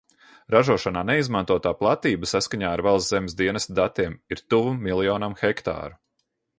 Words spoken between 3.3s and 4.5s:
dienesta datiem, ir